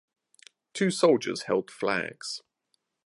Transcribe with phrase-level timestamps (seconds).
[0.73, 2.41] Two soldiers held flags.